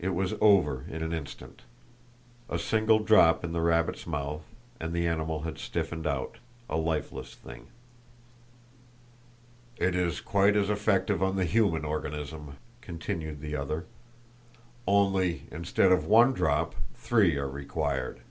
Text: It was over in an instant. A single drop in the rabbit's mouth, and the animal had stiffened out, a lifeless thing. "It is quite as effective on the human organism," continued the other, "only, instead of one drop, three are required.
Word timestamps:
It 0.00 0.08
was 0.08 0.34
over 0.40 0.84
in 0.88 1.04
an 1.04 1.12
instant. 1.12 1.62
A 2.48 2.58
single 2.58 2.98
drop 2.98 3.44
in 3.44 3.52
the 3.52 3.60
rabbit's 3.60 4.04
mouth, 4.04 4.42
and 4.80 4.92
the 4.92 5.06
animal 5.06 5.42
had 5.42 5.56
stiffened 5.56 6.04
out, 6.04 6.38
a 6.68 6.76
lifeless 6.76 7.36
thing. 7.36 7.68
"It 9.76 9.94
is 9.94 10.20
quite 10.20 10.56
as 10.56 10.68
effective 10.68 11.22
on 11.22 11.36
the 11.36 11.44
human 11.44 11.84
organism," 11.84 12.56
continued 12.80 13.40
the 13.40 13.54
other, 13.54 13.86
"only, 14.88 15.46
instead 15.52 15.92
of 15.92 16.06
one 16.06 16.32
drop, 16.32 16.74
three 16.96 17.36
are 17.36 17.48
required. 17.48 18.22